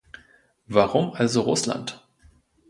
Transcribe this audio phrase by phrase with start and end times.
[0.65, 2.01] Warum also Russland?